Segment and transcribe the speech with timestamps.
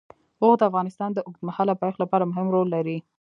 [0.41, 2.97] اوښ د افغانستان د اوږدمهاله پایښت لپاره مهم رول لري.